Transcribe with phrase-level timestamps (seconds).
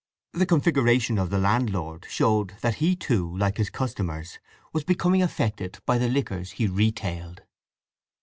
[0.33, 4.39] The configuration of the landlord showed that he, too, like his customers,
[4.73, 7.43] was becoming affected by the liquors he retailed.